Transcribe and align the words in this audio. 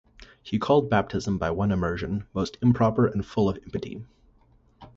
He 0.41 0.57
called 0.57 0.85
the 0.85 0.89
baptism 0.89 1.37
by 1.37 1.51
one 1.51 1.71
immersion 1.71 2.25
most 2.33 2.57
improper 2.63 3.05
and 3.05 3.23
full 3.23 3.47
of 3.47 3.57
impiety. 3.57 4.03